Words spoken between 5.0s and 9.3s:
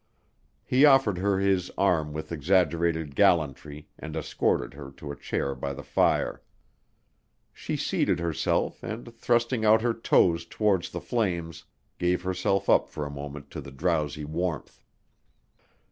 a chair by the fire. She seated herself and,